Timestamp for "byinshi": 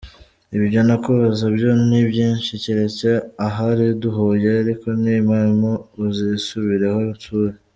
2.09-2.51